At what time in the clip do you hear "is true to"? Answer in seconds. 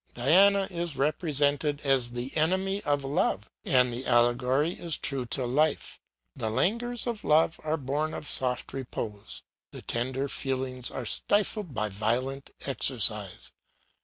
4.71-5.45